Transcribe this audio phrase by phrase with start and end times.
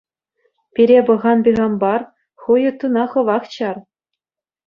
[0.73, 2.01] Пире пӑхан Пихампар,
[2.41, 3.77] ху йыттуна хӑвах чар.